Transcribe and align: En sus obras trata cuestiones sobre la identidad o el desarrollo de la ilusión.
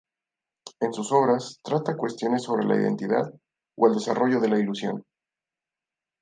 En 0.79 0.93
sus 0.93 1.11
obras 1.11 1.59
trata 1.63 1.95
cuestiones 1.95 2.41
sobre 2.41 2.65
la 2.65 2.75
identidad 2.75 3.31
o 3.77 3.87
el 3.87 3.93
desarrollo 3.93 4.39
de 4.39 4.49
la 4.49 4.57
ilusión. 4.57 5.05